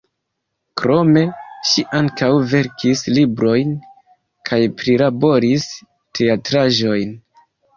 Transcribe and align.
Krome 0.79 1.21
ŝi 1.71 1.83
ankaŭ 1.97 2.29
verkis 2.55 3.05
librojn 3.19 3.75
kaj 4.51 4.59
prilaboris 4.81 5.69
teatraĵojn. 6.23 7.17